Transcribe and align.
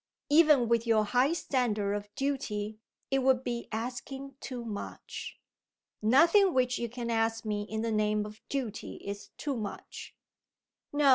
Even 0.31 0.67
with 0.67 0.87
your 0.87 1.05
high 1.05 1.31
standard 1.31 1.93
of 1.93 2.09
duty, 2.15 2.79
it 3.11 3.19
would 3.19 3.43
be 3.43 3.67
asking 3.71 4.33
too 4.39 4.65
much." 4.65 5.37
"Nothing 6.01 6.55
which 6.55 6.79
you 6.79 6.89
can 6.89 7.11
ask 7.11 7.45
me 7.45 7.61
in 7.69 7.83
the 7.83 7.91
name 7.91 8.25
of 8.25 8.41
duty 8.49 8.95
is 8.95 9.29
too 9.37 9.55
much." 9.55 10.15
"No! 10.91 11.09